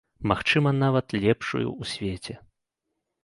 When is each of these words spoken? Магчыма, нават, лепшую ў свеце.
Магчыма, 0.29 0.69
нават, 0.83 1.05
лепшую 1.25 1.63
ў 1.81 1.83
свеце. 1.91 2.33